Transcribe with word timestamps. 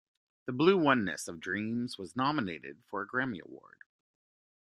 The 0.47 0.51
"Blue 0.51 0.79
Oneness 0.79 1.27
of 1.27 1.39
Dreams" 1.39 1.99
was 1.99 2.15
nominated 2.15 2.81
for 2.89 3.03
a 3.03 3.07
Grammy 3.07 3.39
Award. 3.39 3.83